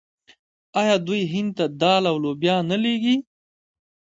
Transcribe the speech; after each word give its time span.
آیا 0.79 0.95
دوی 1.07 1.21
هند 1.33 1.51
ته 1.57 1.65
دال 1.81 2.03
او 2.11 2.17
لوبیا 2.23 2.55
نه 2.69 2.77
لیږي؟ 2.83 3.15